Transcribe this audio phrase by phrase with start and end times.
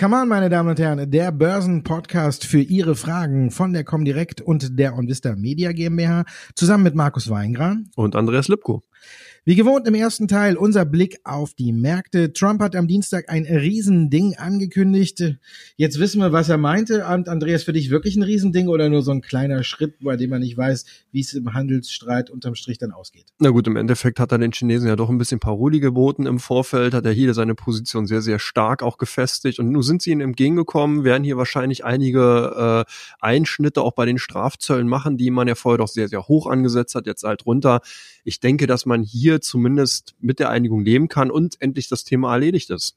[0.00, 4.78] Come on, meine Damen und Herren, der Börsenpodcast für Ihre Fragen von der Comdirect und
[4.78, 6.24] der OnVista Media GmbH
[6.54, 8.82] zusammen mit Markus Weingran und Andreas Lipko.
[9.46, 12.34] Wie gewohnt im ersten Teil unser Blick auf die Märkte.
[12.34, 15.36] Trump hat am Dienstag ein Riesending angekündigt.
[15.76, 17.06] Jetzt wissen wir, was er meinte.
[17.06, 20.28] Und Andreas, für dich wirklich ein Riesending oder nur so ein kleiner Schritt, bei dem
[20.28, 23.24] man nicht weiß, wie es im Handelsstreit unterm Strich dann ausgeht?
[23.38, 26.38] Na gut, im Endeffekt hat er den Chinesen ja doch ein bisschen Paroli geboten im
[26.38, 29.58] Vorfeld, hat er hier seine Position sehr, sehr stark auch gefestigt.
[29.58, 34.18] Und nun sind sie ihm entgegengekommen, werden hier wahrscheinlich einige äh, Einschnitte auch bei den
[34.18, 37.80] Strafzöllen machen, die man ja vorher doch sehr, sehr hoch angesetzt hat, jetzt halt runter.
[38.22, 42.04] Ich denke, dass man hier hier zumindest mit der Einigung leben kann und endlich das
[42.04, 42.96] Thema erledigt ist.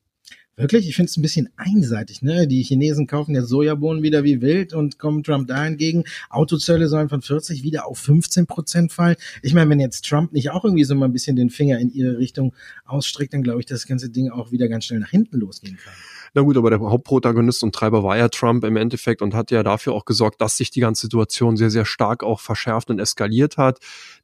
[0.55, 0.87] Wirklich?
[0.87, 2.21] Ich finde es ein bisschen einseitig.
[2.21, 2.47] Ne?
[2.47, 6.03] Die Chinesen kaufen jetzt Sojabohnen wieder wie wild und kommen Trump da entgegen.
[6.29, 9.15] Autozölle sollen von 40 wieder auf 15 Prozent fallen.
[9.41, 11.91] Ich meine, wenn jetzt Trump nicht auch irgendwie so mal ein bisschen den Finger in
[11.91, 12.53] ihre Richtung
[12.85, 15.77] ausstreckt, dann glaube ich, dass das ganze Ding auch wieder ganz schnell nach hinten losgehen
[15.77, 15.93] kann.
[16.35, 19.61] Na gut, aber der Hauptprotagonist und Treiber war ja Trump im Endeffekt und hat ja
[19.61, 23.57] dafür auch gesorgt, dass sich die ganze Situation sehr, sehr stark auch verschärft und eskaliert
[23.57, 23.77] hat.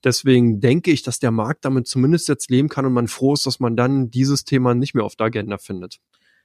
[0.03, 3.45] Deswegen denke ich, dass der Markt damit zumindest jetzt leben kann und man froh ist,
[3.45, 5.99] dass man dann dieses Thema nicht mehr auf der Agenda findet.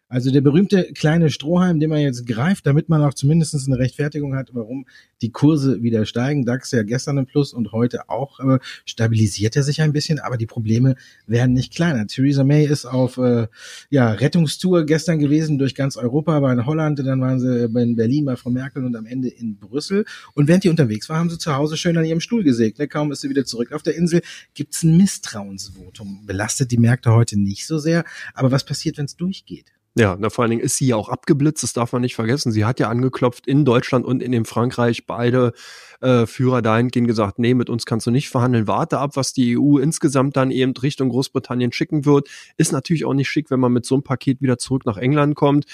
[0.09, 4.37] Also der berühmte kleine Strohhalm, den man jetzt greift, damit man auch zumindest eine Rechtfertigung
[4.37, 4.87] hat, warum
[5.23, 6.45] die Kurse wieder steigen.
[6.45, 10.37] DAX ja gestern im Plus und heute auch äh, stabilisiert er sich ein bisschen, aber
[10.37, 10.97] die Probleme
[11.27, 12.07] werden nicht kleiner.
[12.07, 13.49] Theresa May ist auf äh,
[13.89, 18.27] ja, Rettungstour gestern gewesen durch ganz Europa, war in Holland, dann waren sie in Berlin
[18.27, 20.05] bei Frau Merkel und am Ende in Brüssel.
[20.35, 22.79] Und während die unterwegs war, haben sie zu Hause schön an ihrem Stuhl gesägt.
[22.79, 22.89] Ne?
[22.89, 24.21] Kaum ist sie wieder zurück auf der Insel,
[24.53, 26.27] gibt's ein Misstrauensvotum.
[26.27, 28.05] Belastet die Märkte heute nicht so sehr.
[28.35, 29.73] Aber was passiert, wenn es durchgeht?
[29.97, 32.51] Ja, na, vor allen Dingen ist sie ja auch abgeblitzt, das darf man nicht vergessen.
[32.51, 35.07] Sie hat ja angeklopft in Deutschland und in dem Frankreich.
[35.07, 35.53] Beide
[36.01, 38.67] äh, Führer dahingehend gesagt, nee, mit uns kannst du nicht verhandeln.
[38.67, 42.29] Warte ab, was die EU insgesamt dann eben Richtung Großbritannien schicken wird.
[42.57, 45.37] Ist natürlich auch nicht schick, wenn man mit so einem Paket wieder zurück nach England
[45.37, 45.67] kommt.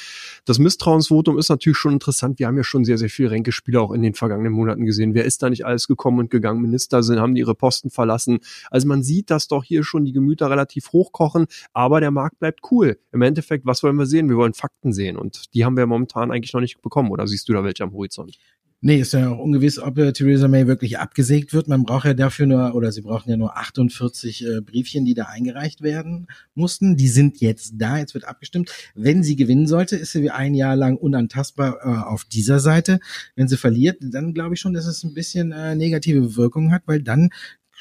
[0.45, 2.39] Das Misstrauensvotum ist natürlich schon interessant.
[2.39, 5.15] Wir haben ja schon sehr, sehr viele Ränkespiele auch in den vergangenen Monaten gesehen.
[5.15, 6.61] Wer ist da nicht alles gekommen und gegangen?
[6.61, 8.41] Minister sind, haben ihre Posten verlassen.
[8.71, 12.61] Also man sieht, dass doch hier schon die Gemüter relativ hochkochen, aber der Markt bleibt
[12.71, 12.99] cool.
[13.13, 14.29] Im Endeffekt, was wollen wir sehen?
[14.29, 17.11] Wir wollen Fakten sehen und die haben wir momentan eigentlich noch nicht bekommen.
[17.11, 18.37] Oder siehst du da welche am Horizont?
[18.83, 21.69] Nee, ist ja auch ungewiss, ob äh, Theresa May wirklich abgesägt wird.
[21.69, 25.25] Man braucht ja dafür nur, oder sie brauchen ja nur 48 äh, Briefchen, die da
[25.25, 26.97] eingereicht werden mussten.
[26.97, 28.71] Die sind jetzt da, jetzt wird abgestimmt.
[28.95, 33.01] Wenn sie gewinnen sollte, ist sie ein Jahr lang unantastbar äh, auf dieser Seite.
[33.37, 36.85] Wenn sie verliert, dann glaube ich schon, dass es ein bisschen äh, negative Wirkung hat,
[36.87, 37.29] weil dann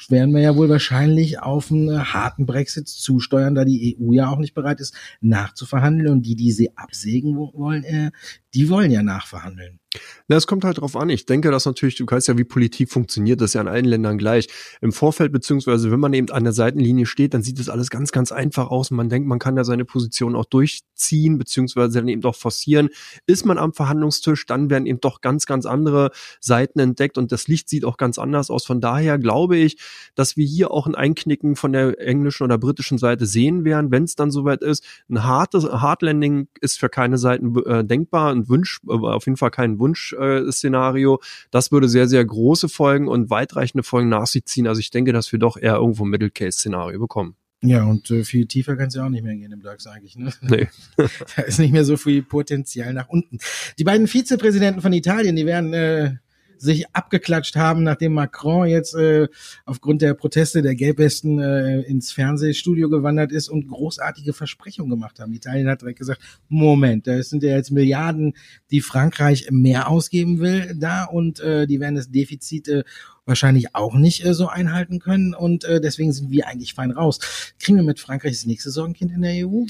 [0.07, 4.37] werden wir ja wohl wahrscheinlich auf einen harten Brexit zusteuern, da die EU ja auch
[4.37, 8.11] nicht bereit ist, nachzuverhandeln und die, die sie absägen wollen, äh,
[8.53, 9.79] die wollen ja nachverhandeln.
[10.27, 11.09] Na, es kommt halt drauf an.
[11.09, 13.85] Ich denke, dass natürlich, du weißt ja, wie Politik funktioniert, das ist ja in allen
[13.85, 14.47] Ländern gleich.
[14.81, 18.11] Im Vorfeld, beziehungsweise wenn man eben an der Seitenlinie steht, dann sieht das alles ganz,
[18.11, 22.07] ganz einfach aus und man denkt, man kann ja seine Position auch durchziehen, beziehungsweise dann
[22.07, 22.89] eben doch forcieren.
[23.25, 27.47] Ist man am Verhandlungstisch, dann werden eben doch ganz, ganz andere Seiten entdeckt und das
[27.47, 28.65] Licht sieht auch ganz anders aus.
[28.65, 29.77] Von daher glaube ich,
[30.15, 34.03] dass wir hier auch ein Einknicken von der englischen oder britischen Seite sehen werden, wenn
[34.03, 34.83] es dann soweit ist.
[35.09, 39.51] Ein hartes Hardlanding ist für keine Seiten äh, denkbar, ein Wunsch, äh, auf jeden Fall
[39.51, 41.19] kein Wunschszenario.
[41.51, 44.67] das würde sehr, sehr große Folgen und weitreichende Folgen nach sich ziehen.
[44.67, 47.35] Also ich denke, dass wir doch eher irgendwo ein Middle-Case-Szenario bekommen.
[47.61, 50.15] Ja, und äh, viel tiefer kann es ja auch nicht mehr gehen im DAX eigentlich.
[50.15, 50.31] Ne?
[50.41, 50.67] Nee.
[51.35, 53.39] da ist nicht mehr so viel Potenzial nach unten.
[53.77, 56.15] Die beiden Vizepräsidenten von Italien, die werden äh,
[56.61, 59.27] sich abgeklatscht haben, nachdem Macron jetzt äh,
[59.65, 65.33] aufgrund der Proteste der Gelbwesten äh, ins Fernsehstudio gewandert ist und großartige Versprechungen gemacht haben.
[65.33, 68.33] Italien hat direkt gesagt, Moment, da sind ja jetzt Milliarden,
[68.71, 72.83] die Frankreich mehr ausgeben will da und äh, die werden das Defizit äh,
[73.25, 77.19] wahrscheinlich auch nicht äh, so einhalten können und äh, deswegen sind wir eigentlich fein raus.
[77.59, 79.65] Kriegen wir mit Frankreich das nächste Sorgenkind in der EU?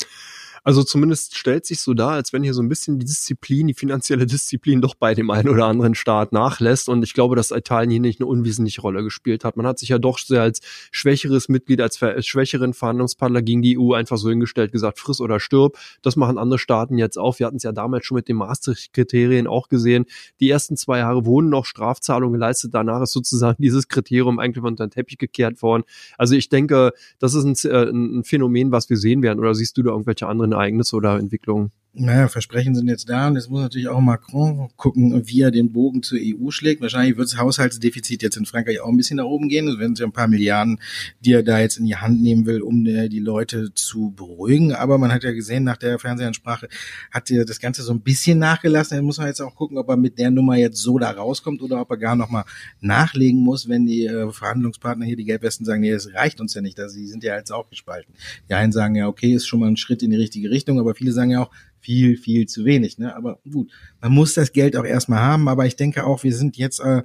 [0.63, 3.73] Also zumindest stellt sich so dar, als wenn hier so ein bisschen die Disziplin, die
[3.73, 6.89] finanzielle Disziplin doch bei dem einen oder anderen Staat nachlässt.
[6.89, 9.57] Und ich glaube, dass Italien hier nicht eine unwesentliche Rolle gespielt hat.
[9.57, 10.61] Man hat sich ja doch sehr als
[10.91, 15.77] schwächeres Mitglied, als, schwächeren Verhandlungspartner gegen die EU einfach so hingestellt, gesagt, friss oder stirb.
[16.01, 17.39] Das machen andere Staaten jetzt auch.
[17.39, 20.05] Wir hatten es ja damals schon mit den Maastricht-Kriterien auch gesehen.
[20.39, 22.73] Die ersten zwei Jahre wurden noch Strafzahlungen geleistet.
[22.73, 25.83] Danach ist sozusagen dieses Kriterium eigentlich unter den Teppich gekehrt worden.
[26.17, 29.39] Also ich denke, das ist ein, äh, ein Phänomen, was wir sehen werden.
[29.39, 31.71] Oder siehst du da irgendwelche anderen Ereignisse oder Entwicklungen?
[31.99, 35.71] Naja, Versprechen sind jetzt da und jetzt muss natürlich auch Macron gucken, wie er den
[35.71, 36.81] Bogen zur EU schlägt.
[36.81, 39.67] Wahrscheinlich wird das Haushaltsdefizit jetzt in Frankreich auch ein bisschen nach oben gehen.
[39.67, 40.79] Es werden ja ein paar Milliarden,
[41.19, 44.73] die er da jetzt in die Hand nehmen will, um äh, die Leute zu beruhigen.
[44.73, 46.69] Aber man hat ja gesehen, nach der Fernsehansprache
[47.11, 48.97] hat er das Ganze so ein bisschen nachgelassen.
[48.97, 51.61] Er muss man jetzt auch gucken, ob er mit der Nummer jetzt so da rauskommt
[51.61, 52.45] oder ob er gar nochmal
[52.79, 56.61] nachlegen muss, wenn die äh, Verhandlungspartner hier, die Gelbwesten, sagen, nee, das reicht uns ja
[56.61, 56.79] nicht.
[56.79, 58.13] Also, sie sind ja jetzt auch gespalten.
[58.49, 60.95] Die einen sagen ja, okay, ist schon mal ein Schritt in die richtige Richtung, aber
[60.95, 61.51] viele sagen ja auch,
[61.89, 62.99] viel, viel zu wenig.
[62.99, 63.15] Ne?
[63.15, 65.47] Aber gut, man muss das Geld auch erstmal haben.
[65.47, 67.01] Aber ich denke auch, wir sind jetzt äh,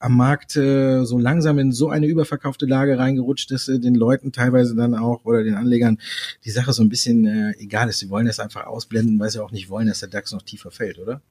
[0.00, 4.30] am Markt äh, so langsam in so eine überverkaufte Lage reingerutscht, dass äh, den Leuten
[4.30, 5.96] teilweise dann auch oder den Anlegern
[6.44, 8.00] die Sache so ein bisschen äh, egal ist.
[8.00, 10.70] Sie wollen das einfach ausblenden, weil sie auch nicht wollen, dass der DAX noch tiefer
[10.70, 11.22] fällt, oder?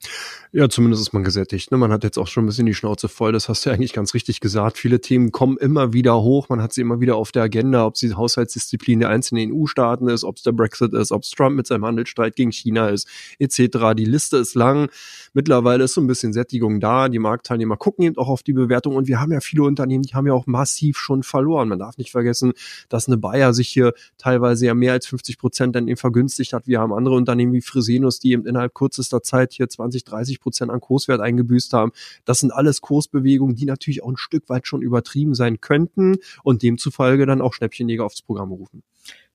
[0.52, 1.70] Ja, zumindest ist man gesättigt.
[1.70, 1.78] Ne?
[1.78, 3.32] Man hat jetzt auch schon ein bisschen die Schnauze voll.
[3.32, 4.80] Das hast du ja eigentlich ganz richtig gesagt.
[4.80, 6.50] Viele Themen kommen immer wieder hoch.
[6.50, 10.10] Man hat sie immer wieder auf der Agenda, ob es die Haushaltsdisziplin der einzelnen EU-Staaten
[10.10, 12.90] ist, ob es der Brexit ist, ob es Trump mit seinem Handelsstreit gegen China China
[12.90, 13.08] ist,
[13.40, 13.96] etc.
[13.96, 14.90] Die Liste ist lang.
[15.34, 17.10] Mittlerweile ist so ein bisschen Sättigung da.
[17.10, 20.14] Die Marktteilnehmer gucken eben auch auf die Bewertung und wir haben ja viele Unternehmen, die
[20.14, 21.70] haben ja auch massiv schon verloren.
[21.70, 22.54] Man darf nicht vergessen,
[22.90, 26.68] dass eine Bayer sich hier teilweise ja mehr als 50 Prozent dann eben vergünstigt hat.
[26.68, 30.72] Wir haben andere Unternehmen wie Fresenius, die eben innerhalb kürzester Zeit hier 20, 30 Prozent
[30.72, 31.92] an Kurswert eingebüßt haben.
[32.26, 36.64] Das sind alles Kursbewegungen, die natürlich auch ein Stück weit schon übertrieben sein könnten und
[36.64, 38.84] demzufolge dann auch Schnäppchenjäger aufs Programm rufen.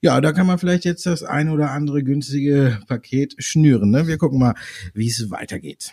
[0.05, 3.93] Ja, da kann man vielleicht jetzt das ein oder andere günstige Paket schnüren.
[3.93, 4.09] Ne?
[4.09, 4.57] Wir gucken mal,
[4.95, 5.93] wie es weitergeht.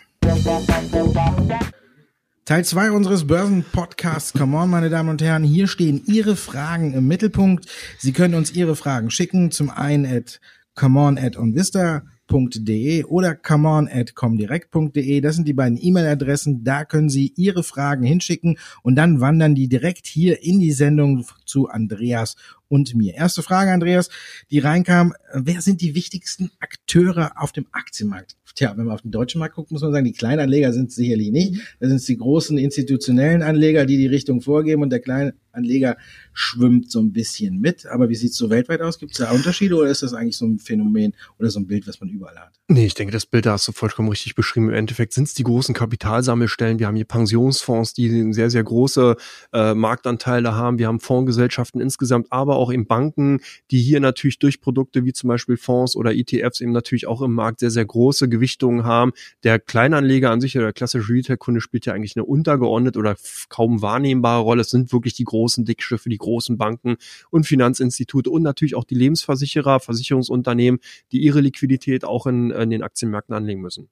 [2.44, 4.32] Teil 2 unseres Börsen-Podcasts.
[4.32, 5.44] Come on, meine Damen und Herren.
[5.44, 7.66] Hier stehen Ihre Fragen im Mittelpunkt.
[7.98, 9.52] Sie können uns Ihre Fragen schicken.
[9.52, 10.40] Zum einen at
[10.74, 15.20] comeon at onvista.de oder comeon at comdirect.de.
[15.20, 16.64] Das sind die beiden E-Mail-Adressen.
[16.64, 21.24] Da können Sie Ihre Fragen hinschicken und dann wandern die direkt hier in die Sendung
[21.44, 22.34] zu Andreas
[22.70, 23.14] und mir.
[23.14, 24.08] Erste Frage, Andreas,
[24.50, 25.12] die reinkam.
[25.34, 28.36] Wer sind die wichtigsten Akteure auf dem Aktienmarkt?
[28.54, 30.90] Tja, wenn man auf den deutschen Markt guckt, muss man sagen, die kleinen Anleger sind
[30.90, 31.60] es sicherlich nicht.
[31.78, 35.96] Das sind die großen institutionellen Anleger, die die Richtung vorgeben und der kleine Anleger
[36.32, 37.86] schwimmt so ein bisschen mit.
[37.86, 38.98] Aber wie sieht es so weltweit aus?
[38.98, 41.86] Gibt es da Unterschiede oder ist das eigentlich so ein Phänomen oder so ein Bild,
[41.86, 42.52] was man überall hat?
[42.68, 44.68] Nee, ich denke, das Bild da hast du vollkommen richtig beschrieben.
[44.68, 46.78] Im Endeffekt sind es die großen Kapitalsammelstellen.
[46.78, 49.16] Wir haben hier Pensionsfonds, die sehr, sehr große
[49.52, 50.78] äh, Marktanteile haben.
[50.78, 53.40] Wir haben Fondsgesellschaften insgesamt, aber auch eben Banken,
[53.72, 57.32] die hier natürlich durch Produkte wie zum Beispiel Fonds oder ETFs eben natürlich auch im
[57.32, 59.12] Markt sehr, sehr große Gewichtungen haben.
[59.42, 63.16] Der Kleinanleger an sich oder der klassische Retail-Kunde spielt ja eigentlich eine untergeordnete oder
[63.48, 64.60] kaum wahrnehmbare Rolle.
[64.60, 66.96] Es sind wirklich die großen Dickschiffe, die großen Banken
[67.30, 70.80] und Finanzinstitute und natürlich auch die Lebensversicherer, Versicherungsunternehmen,
[71.12, 73.88] die ihre Liquidität auch in in den Aktienmärkten anlegen müssen.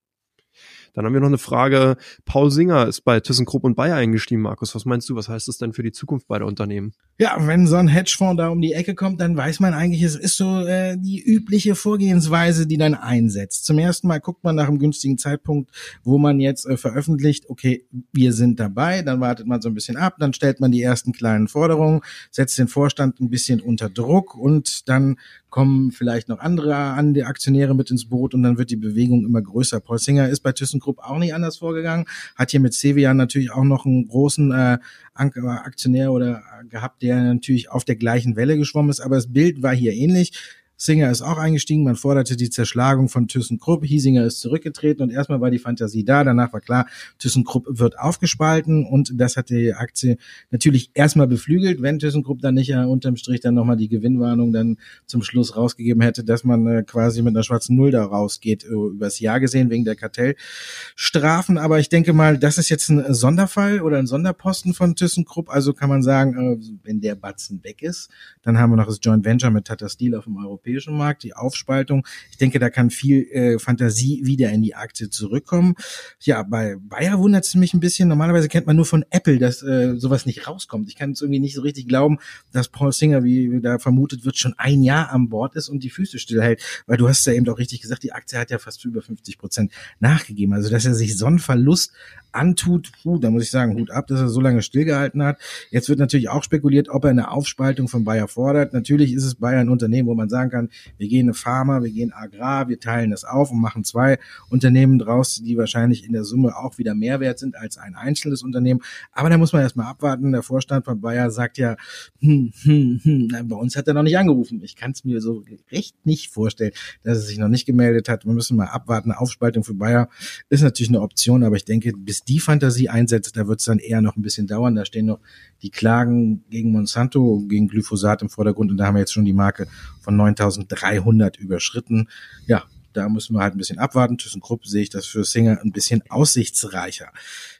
[0.94, 1.96] Dann haben wir noch eine Frage.
[2.24, 4.74] Paul Singer ist bei ThyssenKrupp und Bayer eingestiegen, Markus.
[4.74, 6.92] Was meinst du, was heißt das denn für die Zukunft beider Unternehmen?
[7.20, 10.14] Ja, wenn so ein Hedgefonds da um die Ecke kommt, dann weiß man eigentlich, es
[10.14, 13.66] ist so äh, die übliche Vorgehensweise, die dann einsetzt.
[13.66, 15.70] Zum ersten Mal guckt man nach einem günstigen Zeitpunkt,
[16.04, 19.96] wo man jetzt äh, veröffentlicht, okay, wir sind dabei, dann wartet man so ein bisschen
[19.96, 24.36] ab, dann stellt man die ersten kleinen Forderungen, setzt den Vorstand ein bisschen unter Druck
[24.36, 25.16] und dann
[25.50, 29.24] kommen vielleicht noch andere an die Aktionäre mit ins Boot und dann wird die Bewegung
[29.24, 29.80] immer größer.
[29.80, 32.06] Paul Singer ist bei ThyssenKrupp auch nicht anders vorgegangen,
[32.36, 34.78] hat hier mit Cevian natürlich auch noch einen großen äh,
[35.14, 39.74] Aktionär oder gehabt, der natürlich auf der gleichen Welle geschwommen ist, aber das Bild war
[39.74, 40.32] hier ähnlich.
[40.80, 45.40] Singer ist auch eingestiegen, man forderte die Zerschlagung von ThyssenKrupp, Hiesinger ist zurückgetreten und erstmal
[45.40, 46.86] war die Fantasie da, danach war klar,
[47.18, 50.18] ThyssenKrupp wird aufgespalten und das hat die Aktie
[50.52, 54.76] natürlich erstmal beflügelt, wenn ThyssenKrupp dann nicht ja unterm Strich dann nochmal die Gewinnwarnung dann
[55.04, 58.68] zum Schluss rausgegeben hätte, dass man äh, quasi mit einer schwarzen Null da rausgeht, äh,
[58.68, 63.80] übers Jahr gesehen, wegen der Kartellstrafen, aber ich denke mal, das ist jetzt ein Sonderfall
[63.80, 68.10] oder ein Sonderposten von ThyssenKrupp, also kann man sagen, äh, wenn der Batzen weg ist,
[68.42, 71.22] dann haben wir noch das Joint Venture mit Tata Steel auf dem europäischen europäischen Markt,
[71.22, 72.06] die Aufspaltung.
[72.30, 75.74] Ich denke, da kann viel äh, Fantasie wieder in die Aktie zurückkommen.
[76.20, 78.08] Ja, bei Bayer wundert es mich ein bisschen.
[78.08, 80.88] Normalerweise kennt man nur von Apple, dass äh, sowas nicht rauskommt.
[80.88, 82.18] Ich kann es irgendwie nicht so richtig glauben,
[82.52, 85.90] dass Paul Singer, wie da vermutet wird, schon ein Jahr an Bord ist und die
[85.90, 86.62] Füße stillhält.
[86.86, 89.38] Weil du hast ja eben auch richtig gesagt, die Aktie hat ja fast über 50
[89.38, 90.52] Prozent nachgegeben.
[90.52, 91.92] Also, dass er sich so einen Verlust
[92.38, 95.38] antut, puh, da muss ich sagen, Hut ab, dass er so lange stillgehalten hat.
[95.70, 98.72] Jetzt wird natürlich auch spekuliert, ob er eine Aufspaltung von Bayer fordert.
[98.72, 100.68] Natürlich ist es Bayer ein Unternehmen, wo man sagen kann,
[100.98, 104.18] wir gehen eine Pharma, wir gehen Agrar, wir teilen das auf und machen zwei
[104.50, 108.42] Unternehmen draus, die wahrscheinlich in der Summe auch wieder mehr wert sind als ein einzelnes
[108.42, 108.80] Unternehmen.
[109.10, 110.30] Aber da muss man erstmal abwarten.
[110.30, 111.76] Der Vorstand von Bayer sagt ja,
[112.20, 114.60] hm, hm, hm, bei uns hat er noch nicht angerufen.
[114.62, 115.42] Ich kann es mir so
[115.72, 118.24] recht nicht vorstellen, dass er sich noch nicht gemeldet hat.
[118.24, 119.10] Wir müssen mal abwarten.
[119.10, 120.08] Aufspaltung für Bayer
[120.50, 123.78] ist natürlich eine Option, aber ich denke, bis die Fantasie einsetzt, da wird es dann
[123.78, 124.74] eher noch ein bisschen dauern.
[124.74, 125.20] Da stehen noch
[125.62, 129.32] die Klagen gegen Monsanto, gegen Glyphosat im Vordergrund und da haben wir jetzt schon die
[129.32, 129.66] Marke
[130.00, 132.08] von 9300 überschritten.
[132.46, 134.18] Ja, da müssen wir halt ein bisschen abwarten.
[134.18, 137.12] ThyssenKrupp sehe ich das für Singer ein bisschen aussichtsreicher.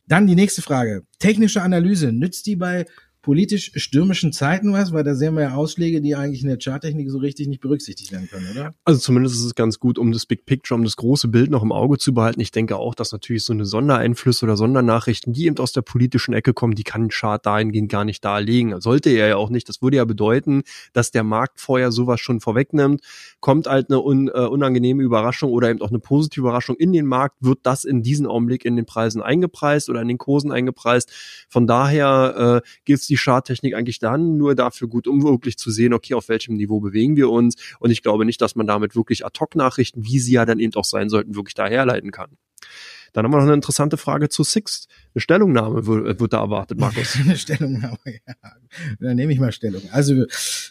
[0.06, 1.04] Dann die nächste Frage.
[1.18, 2.12] Technische Analyse.
[2.12, 2.86] Nützt die bei
[3.28, 7.10] politisch stürmischen Zeiten was, weil da sehen wir ja Ausschläge, die eigentlich in der Charttechnik
[7.10, 8.72] so richtig nicht berücksichtigt werden können, oder?
[8.86, 11.62] Also zumindest ist es ganz gut, um das Big Picture, um das große Bild noch
[11.62, 12.40] im Auge zu behalten.
[12.40, 16.32] Ich denke auch, dass natürlich so eine Sondereinflüsse oder Sondernachrichten, die eben aus der politischen
[16.32, 18.80] Ecke kommen, die kann ein Chart dahingehend gar nicht darlegen.
[18.80, 19.68] Sollte er ja auch nicht.
[19.68, 20.62] Das würde ja bedeuten,
[20.94, 23.02] dass der Markt vorher sowas schon vorwegnimmt.
[23.40, 27.04] Kommt halt eine un, äh, unangenehme Überraschung oder eben auch eine positive Überraschung in den
[27.04, 31.12] Markt, wird das in diesem Augenblick in den Preisen eingepreist oder in den Kursen eingepreist.
[31.50, 35.70] Von daher äh, gilt es die Charttechnik eigentlich dann nur dafür gut, um wirklich zu
[35.70, 37.56] sehen, okay, auf welchem Niveau bewegen wir uns.
[37.78, 40.84] Und ich glaube nicht, dass man damit wirklich Ad-Hoc-Nachrichten, wie sie ja dann eben auch
[40.84, 41.68] sein sollten, wirklich da
[42.10, 42.38] kann.
[43.12, 44.88] Dann haben wir noch eine interessante Frage zu Sixt.
[45.14, 47.16] Eine Stellungnahme wird, wird da erwartet, Markus.
[47.20, 48.34] eine Stellungnahme, ja.
[49.00, 49.82] Dann nehme ich mal Stellung.
[49.90, 50.24] Also,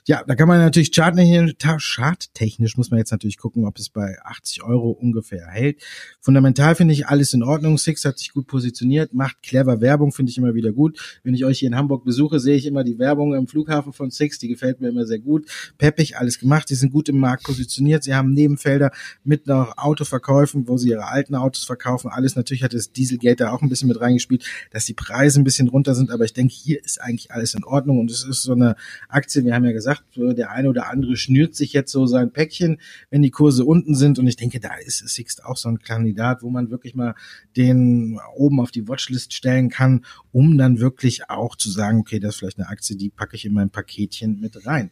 [0.06, 4.64] ja, da kann man natürlich charttechnisch, muss man jetzt natürlich gucken, ob es bei 80
[4.64, 5.82] Euro ungefähr hält.
[6.22, 7.78] Fundamental finde ich alles in Ordnung.
[7.78, 11.20] Six hat sich gut positioniert, macht clever Werbung, finde ich immer wieder gut.
[11.24, 14.12] Wenn ich euch hier in Hamburg besuche, sehe ich immer die Werbung im Flughafen von
[14.12, 15.48] Six, die gefällt mir immer sehr gut.
[15.78, 16.70] Peppig, alles gemacht.
[16.70, 18.04] Die sind gut im Markt positioniert.
[18.04, 18.92] Sie haben Nebenfelder
[19.24, 22.10] mit noch Autoverkäufen, wo sie ihre alten Autos verkaufen.
[22.10, 25.44] Alles natürlich hat das Dieselgate da auch ein bisschen mit reingespielt, dass die Preise ein
[25.44, 26.12] bisschen runter sind.
[26.12, 27.78] Aber ich denke, hier ist eigentlich alles in Ordnung.
[27.78, 28.76] Ordnung und es ist so eine
[29.08, 32.80] Aktie, wir haben ja gesagt, der eine oder andere schnürt sich jetzt so sein Päckchen,
[33.10, 36.42] wenn die Kurse unten sind und ich denke, da ist Sixt auch so ein Kandidat,
[36.42, 37.16] wo man wirklich mal
[37.56, 42.34] den oben auf die Watchlist stellen kann, um dann wirklich auch zu sagen, okay, das
[42.34, 44.92] ist vielleicht eine Aktie, die packe ich in mein Paketchen mit rein.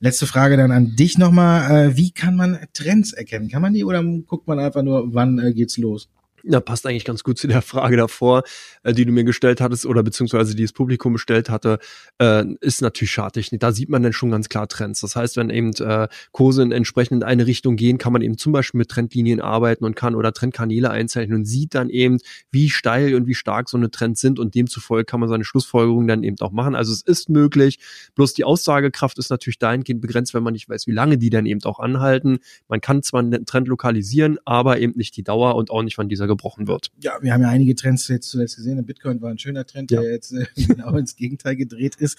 [0.00, 3.48] Letzte Frage dann an dich nochmal, äh, wie kann man Trends erkennen?
[3.48, 6.08] Kann man die oder guckt man einfach nur, wann äh, geht's los?
[6.44, 8.42] Ja, passt eigentlich ganz gut zu der Frage davor,
[8.82, 11.78] äh, die du mir gestellt hattest oder beziehungsweise die das Publikum gestellt hatte,
[12.18, 13.60] äh, ist natürlich Charttechnik.
[13.60, 15.00] Da sieht man dann schon ganz klar Trends.
[15.00, 18.38] Das heißt, wenn eben äh, Kurse in entsprechend in eine Richtung gehen, kann man eben
[18.38, 22.18] zum Beispiel mit Trendlinien arbeiten und kann oder Trendkanäle einzeichnen und sieht dann eben,
[22.50, 26.08] wie steil und wie stark so eine Trends sind und demzufolge kann man seine Schlussfolgerungen
[26.08, 26.74] dann eben auch machen.
[26.74, 27.78] Also es ist möglich,
[28.16, 31.46] bloß die Aussagekraft ist natürlich dahingehend begrenzt, wenn man nicht weiß, wie lange die dann
[31.46, 32.40] eben auch anhalten.
[32.66, 36.08] Man kann zwar einen Trend lokalisieren, aber eben nicht die Dauer und auch nicht von
[36.08, 36.90] dieser gebrochen wird.
[37.00, 38.76] Ja, wir haben ja einige Trends jetzt zuletzt gesehen.
[38.76, 40.10] Der Bitcoin war ein schöner Trend, der ja.
[40.10, 42.18] jetzt äh, genau ins Gegenteil gedreht ist.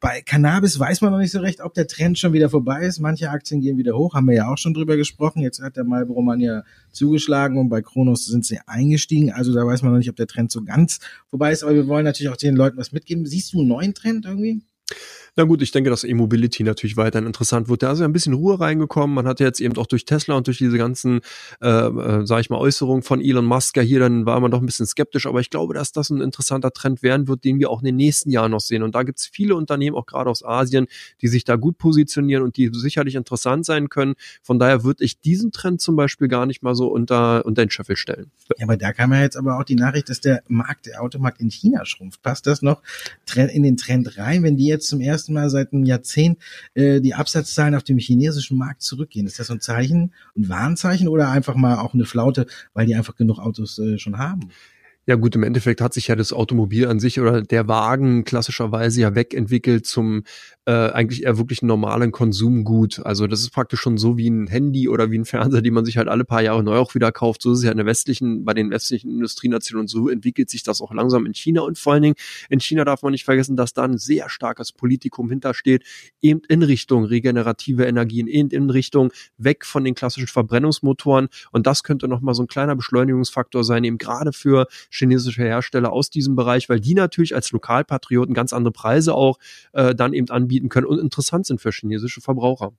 [0.00, 3.00] Bei Cannabis weiß man noch nicht so recht, ob der Trend schon wieder vorbei ist.
[3.00, 5.40] Manche Aktien gehen wieder hoch, haben wir ja auch schon drüber gesprochen.
[5.40, 9.32] Jetzt hat der Marlboro Mann ja zugeschlagen und bei Kronos sind sie eingestiegen.
[9.32, 11.62] Also da weiß man noch nicht, ob der Trend so ganz vorbei ist.
[11.62, 13.26] Aber wir wollen natürlich auch den Leuten was mitgeben.
[13.26, 14.62] Siehst du einen neuen Trend irgendwie?
[15.36, 17.82] Na gut, ich denke, dass E-Mobility natürlich weiterhin interessant wird.
[17.82, 19.14] Da ist ja ein bisschen Ruhe reingekommen.
[19.14, 21.22] Man hat jetzt eben auch durch Tesla und durch diese ganzen,
[21.60, 24.60] äh, äh, sage ich mal, Äußerungen von Elon Musk ja hier, dann war man doch
[24.60, 25.26] ein bisschen skeptisch.
[25.26, 27.96] Aber ich glaube, dass das ein interessanter Trend werden wird, den wir auch in den
[27.96, 28.84] nächsten Jahren noch sehen.
[28.84, 30.86] Und da gibt es viele Unternehmen, auch gerade aus Asien,
[31.20, 34.14] die sich da gut positionieren und die sicherlich interessant sein können.
[34.40, 37.70] Von daher würde ich diesen Trend zum Beispiel gar nicht mal so unter, unter den
[37.70, 38.30] Scheffel stellen.
[38.56, 41.40] Ja, aber da kam ja jetzt aber auch die Nachricht, dass der Markt, der Automarkt
[41.40, 42.22] in China schrumpft.
[42.22, 42.82] Passt das noch
[43.34, 46.38] in den Trend rein, wenn die jetzt zum ersten ersten Mal seit einem Jahrzehnt
[46.74, 49.26] äh, die Absatzzahlen auf dem chinesischen Markt zurückgehen.
[49.26, 52.94] Ist das so ein Zeichen, ein Warnzeichen oder einfach mal auch eine Flaute, weil die
[52.94, 54.50] einfach genug Autos äh, schon haben?
[55.06, 59.02] Ja gut, im Endeffekt hat sich ja das Automobil an sich oder der Wagen klassischerweise
[59.02, 60.24] ja wegentwickelt zum
[60.66, 63.00] äh, eigentlich eher wirklich normalen Konsumgut.
[63.04, 65.84] Also das ist praktisch schon so wie ein Handy oder wie ein Fernseher, die man
[65.84, 67.42] sich halt alle paar Jahre neu auch wieder kauft.
[67.42, 70.62] So ist es ja in der westlichen, bei den westlichen Industrienationen und so entwickelt sich
[70.62, 72.14] das auch langsam in China und vor allen Dingen
[72.48, 75.84] in China darf man nicht vergessen, dass da ein sehr starkes Politikum hintersteht,
[76.22, 81.82] eben in Richtung regenerative Energien, eben in Richtung weg von den klassischen Verbrennungsmotoren und das
[81.82, 86.68] könnte nochmal so ein kleiner Beschleunigungsfaktor sein, eben gerade für chinesische Hersteller aus diesem Bereich,
[86.68, 89.38] weil die natürlich als Lokalpatrioten ganz andere Preise auch
[89.72, 92.72] äh, dann eben anbieten können und interessant sind für chinesische Verbraucher.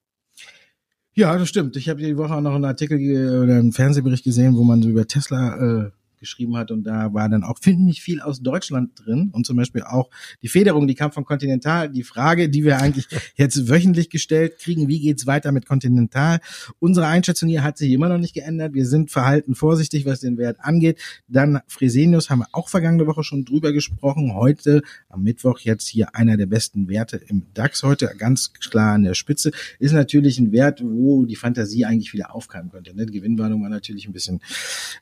[1.13, 1.77] Ja, das stimmt.
[1.77, 2.97] Ich habe die Woche auch noch einen Artikel
[3.43, 7.29] oder einen Fernsehbericht gesehen, wo man so über Tesla äh, geschrieben hat und da war
[7.29, 10.09] dann auch ziemlich viel aus Deutschland drin und zum Beispiel auch
[10.41, 11.89] die Federung, die kam von Continental.
[11.89, 16.39] Die Frage, die wir eigentlich jetzt wöchentlich gestellt kriegen, wie geht's weiter mit Continental?
[16.79, 18.73] Unsere Einschätzung hier hat sich immer noch nicht geändert.
[18.73, 20.99] Wir sind verhalten vorsichtig, was den Wert angeht.
[21.27, 24.33] Dann Fresenius haben wir auch vergangene Woche schon drüber gesprochen.
[24.33, 29.03] Heute am Mittwoch jetzt hier einer der besten Werte im DAX heute ganz klar an
[29.03, 29.51] der Spitze.
[29.79, 32.95] Ist natürlich ein Wert, wo die Fantasie eigentlich wieder aufkeimen könnte.
[32.95, 33.05] Ne?
[33.05, 34.41] Die Gewinnwarnung war natürlich ein bisschen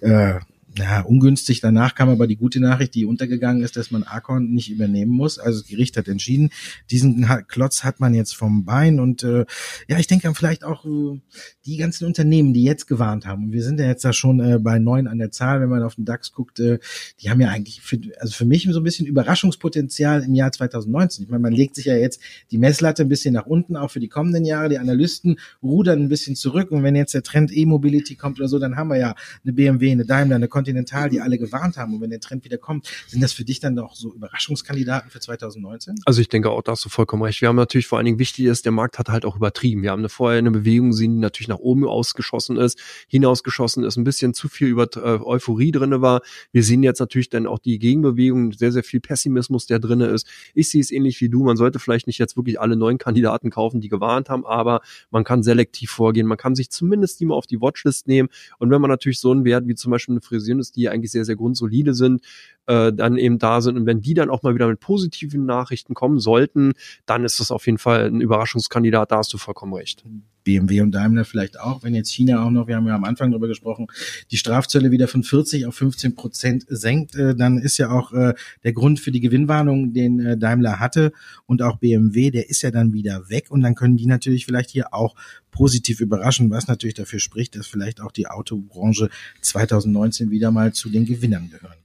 [0.02, 0.40] äh,
[0.78, 1.62] ja, ungünstig.
[1.62, 5.38] Danach kam aber die gute Nachricht, die untergegangen ist, dass man Akon nicht übernehmen muss.
[5.38, 6.50] Also das Gericht hat entschieden,
[6.90, 9.00] diesen Klotz hat man jetzt vom Bein.
[9.00, 9.46] Und äh,
[9.88, 11.20] ja, ich denke vielleicht auch äh,
[11.66, 13.52] die ganzen Unternehmen, die jetzt gewarnt haben.
[13.52, 15.96] Wir sind ja jetzt da schon äh, bei neun an der Zahl, wenn man auf
[15.96, 16.60] den DAX guckt.
[16.60, 16.80] Äh,
[17.22, 21.26] die haben ja eigentlich, für, also für mich so ein bisschen Überraschungspotenzial im Jahr 2019.
[21.26, 24.00] Ich meine, man legt sich ja jetzt die Messlatte ein bisschen nach unten, auch für
[24.00, 24.70] die kommenden Jahre.
[24.70, 26.72] Die Analysten rudern ein bisschen zurück.
[26.72, 29.92] Und wenn jetzt der Trend E-Mobility kommt oder so, dann haben wir ja eine BMW,
[29.92, 31.94] eine Daimler, eine Continental, die alle gewarnt haben.
[31.94, 35.20] Und wenn der Trend wieder kommt, sind das für dich dann auch so Überraschungskandidaten für
[35.20, 35.96] 2019?
[36.06, 37.42] Also ich denke auch, da hast du vollkommen recht.
[37.42, 39.82] Wir haben natürlich vor allen Dingen wichtig ist, der Markt hat halt auch übertrieben.
[39.84, 42.80] Wir haben eine vorher eine Bewegung gesehen, die natürlich nach oben ausgeschossen ist,
[43.10, 46.22] hinausgeschossen ist, ein bisschen zu viel über äh, Euphorie drinne war.
[46.54, 50.26] Wir sehen jetzt natürlich dann auch die Gegenbewegung, sehr, sehr viel Pessimismus, der drinne ist.
[50.54, 51.44] Ich sehe es ähnlich wie du.
[51.44, 54.80] Man sollte vielleicht nicht jetzt wirklich alle neuen Kandidaten kaufen, die gewarnt haben, aber
[55.12, 56.26] man kann selektiv vorgehen.
[56.26, 58.30] Man kann sich zumindest die mal auf die Watchlist nehmen.
[58.60, 61.26] Und wenn man natürlich so einen Wert wie zum Beispiel eine Frisierindustrie, die eigentlich sehr,
[61.26, 62.22] sehr grundsolide sind,
[62.68, 63.78] äh, dann eben da sind.
[63.78, 66.74] Und wenn die dann auch mal wieder mit positiven Nachrichten kommen sollten,
[67.06, 70.04] dann ist das auf jeden Fall ein Überraschungskandidat, da hast du vollkommen recht.
[70.44, 73.32] BMW und Daimler vielleicht auch, wenn jetzt China auch noch, wir haben ja am Anfang
[73.32, 73.88] darüber gesprochen,
[74.32, 78.34] die Strafzölle wieder von 40 auf 15 Prozent senkt, äh, dann ist ja auch äh,
[78.64, 81.12] der Grund für die Gewinnwarnung, den äh, Daimler hatte
[81.46, 84.70] und auch BMW, der ist ja dann wieder weg und dann können die natürlich vielleicht
[84.70, 85.16] hier auch
[85.52, 89.10] positiv überraschen, was natürlich dafür spricht, dass vielleicht auch die Autobranche
[89.42, 91.78] 2019 wieder mal zu den Gewinnern gehören.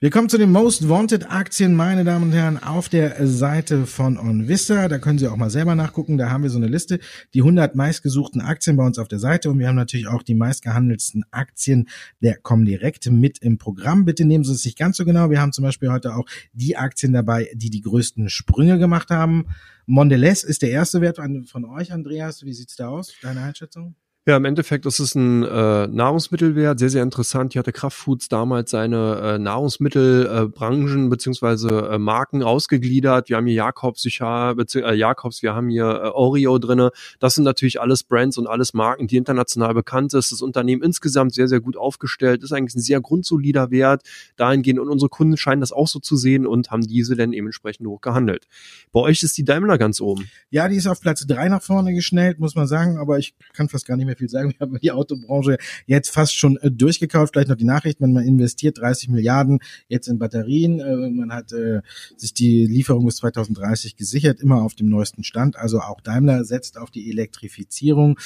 [0.00, 4.16] Wir kommen zu den Most Wanted Aktien, meine Damen und Herren, auf der Seite von
[4.16, 4.86] OnVista.
[4.86, 6.18] Da können Sie auch mal selber nachgucken.
[6.18, 7.00] Da haben wir so eine Liste,
[7.34, 9.50] die 100 meistgesuchten Aktien bei uns auf der Seite.
[9.50, 11.88] Und wir haben natürlich auch die meistgehandelsten Aktien
[12.22, 14.04] der Comdirect mit im Programm.
[14.04, 15.30] Bitte nehmen Sie es nicht ganz so genau.
[15.30, 19.46] Wir haben zum Beispiel heute auch die Aktien dabei, die die größten Sprünge gemacht haben.
[19.86, 22.44] Mondelez ist der erste Wert von euch, Andreas.
[22.44, 23.14] Wie sieht's da aus?
[23.20, 23.96] Deine Einschätzung?
[24.28, 27.54] Ja, im Endeffekt ist es ein äh, Nahrungsmittelwert, sehr, sehr interessant.
[27.54, 33.30] Hier hatte Kraftfoods damals seine äh, Nahrungsmittelbranchen äh, beziehungsweise äh, Marken ausgegliedert.
[33.30, 36.90] Wir haben hier Jakobs, Sichar, äh, Jakobs, wir haben hier äh, Oreo drinne.
[37.20, 40.30] Das sind natürlich alles Brands und alles Marken, die international bekannt ist.
[40.30, 44.02] Das Unternehmen insgesamt sehr, sehr gut aufgestellt, ist eigentlich ein sehr grundsolider Wert.
[44.36, 47.86] Dahingehend und unsere Kunden scheinen das auch so zu sehen und haben diese dann dementsprechend
[47.86, 48.46] hoch gehandelt.
[48.92, 50.28] Bei euch ist die Daimler ganz oben.
[50.50, 53.70] Ja, die ist auf Platz drei nach vorne geschnellt, muss man sagen, aber ich kann
[53.70, 54.50] fast gar nicht mehr viel sagen.
[54.58, 57.32] Wir haben die Autobranche jetzt fast schon äh, durchgekauft.
[57.32, 60.80] Vielleicht noch die Nachricht, wenn man investiert 30 Milliarden jetzt in Batterien.
[60.80, 61.80] Äh, man hat äh,
[62.16, 65.56] sich die Lieferung bis 2030 gesichert, immer auf dem neuesten Stand.
[65.56, 68.18] Also auch Daimler setzt auf die Elektrifizierung.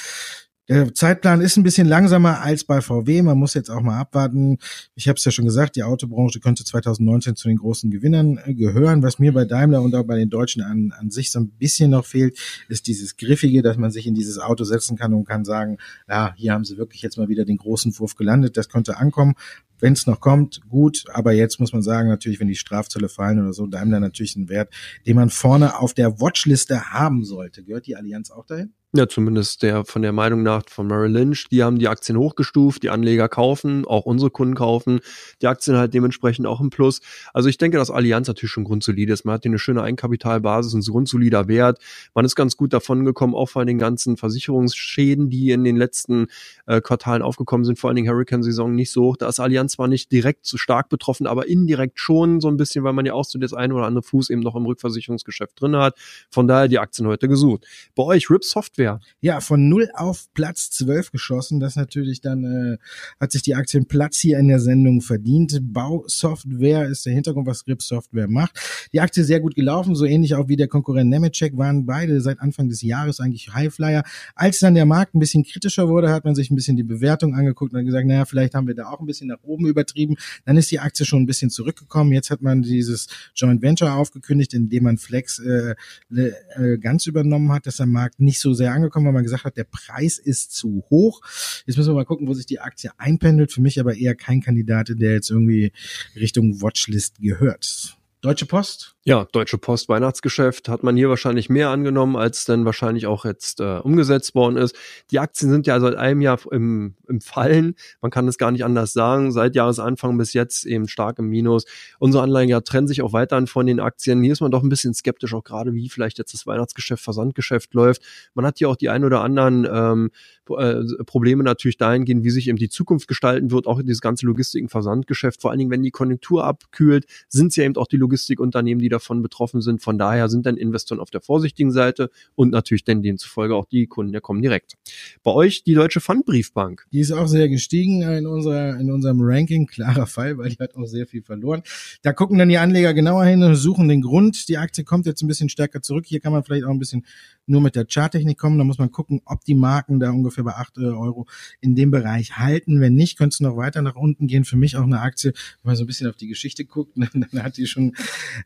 [0.69, 3.23] Der Zeitplan ist ein bisschen langsamer als bei VW.
[3.23, 4.59] Man muss jetzt auch mal abwarten.
[4.95, 8.55] Ich habe es ja schon gesagt, die Autobranche könnte 2019 zu den großen Gewinnern äh,
[8.55, 9.03] gehören.
[9.03, 11.91] Was mir bei Daimler und auch bei den Deutschen an, an sich so ein bisschen
[11.91, 12.39] noch fehlt,
[12.69, 16.33] ist dieses Griffige, dass man sich in dieses Auto setzen kann und kann sagen, ja,
[16.37, 18.57] hier haben sie wirklich jetzt mal wieder den großen Wurf gelandet.
[18.57, 19.35] Das könnte ankommen.
[19.81, 21.07] Wenn es noch kommt, gut.
[21.13, 24.49] Aber jetzt muss man sagen, natürlich, wenn die Strafzölle fallen oder so, Daimler natürlich ein
[24.49, 24.73] Wert,
[25.09, 27.65] den man vorne auf der Watchliste haben sollte.
[27.65, 28.75] Gehört die Allianz auch dahin?
[28.95, 32.83] Ja, zumindest der von der Meinung nach von Merrill Lynch, die haben die Aktien hochgestuft,
[32.83, 35.01] die Anleger kaufen, auch unsere Kunden kaufen,
[35.41, 37.01] die Aktien halt dementsprechend auch im Plus.
[37.33, 39.25] Also ich denke, dass Allianz natürlich schon grundsolid ist.
[39.25, 41.79] Man hat hier eine schöne Eigenkapitalbasis, ein grundsolider Wert.
[42.15, 46.27] Man ist ganz gut davon gekommen, auch von den ganzen Versicherungsschäden, die in den letzten
[46.67, 49.17] äh, Quartalen aufgekommen sind, vor allen Dingen Hurricane-Saison nicht so hoch.
[49.17, 52.85] Da ist Allianz zwar nicht direkt so stark betroffen, aber indirekt schon so ein bisschen,
[52.85, 55.77] weil man ja auch so das eine oder andere Fuß eben noch im Rückversicherungsgeschäft drin
[55.77, 55.97] hat.
[56.29, 57.65] Von daher die Aktien heute gesucht.
[57.95, 59.01] Bei euch Rip Software Software.
[59.21, 61.61] Ja, von null auf Platz zwölf geschossen.
[61.61, 62.79] Das natürlich dann äh,
[63.21, 65.59] hat sich die Aktien Platz hier in der Sendung verdient.
[65.73, 68.59] Bausoftware ist der Hintergrund, was Grip Software macht.
[68.93, 72.41] Die Aktie sehr gut gelaufen, so ähnlich auch wie der Konkurrent Nemetschek waren beide seit
[72.41, 74.03] Anfang des Jahres eigentlich Highflyer.
[74.35, 77.35] Als dann der Markt ein bisschen kritischer wurde, hat man sich ein bisschen die Bewertung
[77.35, 80.17] angeguckt und gesagt, naja, vielleicht haben wir da auch ein bisschen nach oben übertrieben.
[80.45, 82.13] Dann ist die Aktie schon ein bisschen zurückgekommen.
[82.13, 85.75] Jetzt hat man dieses Joint Venture aufgekündigt, in dem man Flex äh,
[86.11, 89.57] äh, ganz übernommen hat, dass der Markt nicht so sehr angekommen, weil man gesagt hat,
[89.57, 91.21] der Preis ist zu hoch.
[91.67, 93.53] Jetzt müssen wir mal gucken, wo sich die Aktie einpendelt.
[93.53, 95.73] Für mich aber eher kein Kandidat, der jetzt irgendwie
[96.15, 97.99] Richtung Watchlist gehört.
[98.23, 98.95] Deutsche Post?
[99.05, 103.59] Ja, Deutsche Post Weihnachtsgeschäft hat man hier wahrscheinlich mehr angenommen, als dann wahrscheinlich auch jetzt
[103.59, 104.77] äh, umgesetzt worden ist.
[105.11, 107.75] Die Aktien sind ja seit einem Jahr im, im Fallen.
[108.01, 109.33] Man kann es gar nicht anders sagen.
[109.33, 111.65] Seit Jahresanfang bis jetzt eben stark im Minus.
[111.99, 114.23] Unsere Anleger trennen sich auch weiterhin von den Aktien.
[114.23, 117.75] Hier ist man doch ein bisschen skeptisch, auch gerade wie vielleicht jetzt das Weihnachtsgeschäft, Versandgeschäft
[117.75, 118.03] läuft.
[118.35, 120.11] Man hat hier auch die ein oder anderen ähm,
[120.51, 124.63] äh, Probleme natürlich dahingehend, wie sich eben die Zukunft gestalten wird, auch dieses ganze Logistik-
[124.63, 125.41] und Versandgeschäft.
[125.41, 128.83] Vor allen Dingen, wenn die Konjunktur abkühlt, sind es ja eben auch die Logistik Logistikunternehmen,
[128.83, 129.83] die davon betroffen sind.
[129.83, 133.87] Von daher sind dann Investoren auf der vorsichtigen Seite und natürlich dann demzufolge auch die
[133.87, 134.75] Kunden der kommen direkt.
[135.23, 136.87] Bei euch die Deutsche Pfandbriefbank.
[136.93, 139.67] Die ist auch sehr gestiegen in unserer, in unserem Ranking.
[139.67, 141.63] Klarer Fall, weil die hat auch sehr viel verloren.
[142.03, 144.49] Da gucken dann die Anleger genauer hin und suchen den Grund.
[144.49, 146.05] Die Aktie kommt jetzt ein bisschen stärker zurück.
[146.07, 147.07] Hier kann man vielleicht auch ein bisschen
[147.47, 148.59] nur mit der Charttechnik kommen.
[148.59, 151.27] Da muss man gucken, ob die Marken da ungefähr bei acht äh, Euro
[151.61, 152.81] in dem Bereich halten.
[152.81, 154.45] Wenn nicht, könnte es noch weiter nach unten gehen.
[154.45, 157.43] Für mich auch eine Aktie, wenn man so ein bisschen auf die Geschichte guckt, dann
[157.43, 157.95] hat die schon,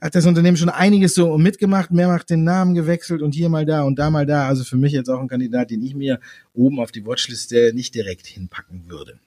[0.00, 3.66] hat das Unternehmen schon einiges so mitgemacht, mehr macht den Namen gewechselt und hier mal
[3.66, 4.46] da und da mal da.
[4.48, 6.20] Also für mich jetzt auch ein Kandidat, den ich mir
[6.54, 9.18] oben auf die Watchliste nicht direkt hinpacken würde.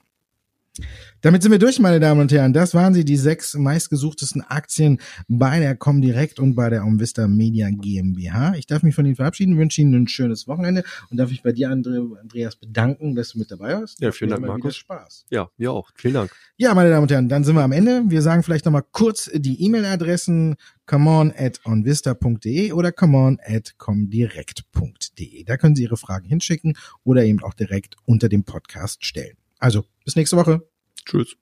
[1.22, 2.54] Damit sind wir durch, meine Damen und Herren.
[2.54, 7.70] Das waren sie, die sechs meistgesuchtesten Aktien bei der Comdirect und bei der Omvista Media
[7.70, 8.56] GmbH.
[8.56, 11.52] Ich darf mich von Ihnen verabschieden, wünsche Ihnen ein schönes Wochenende und darf mich bei
[11.52, 14.00] dir, Andreas, bedanken, dass du mit dabei warst.
[14.00, 14.78] Ja, vielen Dank, Markus.
[14.78, 15.26] Spaß.
[15.30, 15.90] Ja, mir auch.
[15.96, 16.32] Vielen Dank.
[16.56, 18.04] Ja, meine Damen und Herren, dann sind wir am Ende.
[18.08, 20.56] Wir sagen vielleicht nochmal kurz die E-Mail-Adressen
[20.86, 25.44] comeon at onvista.de oder comeon at comdirect.de.
[25.44, 29.36] Da können Sie Ihre Fragen hinschicken oder eben auch direkt unter dem Podcast stellen.
[29.60, 30.62] Also, bis nächste Woche.
[31.06, 31.36] Tschüss.